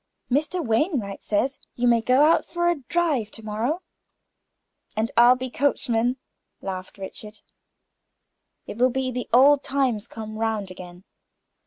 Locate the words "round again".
10.39-11.03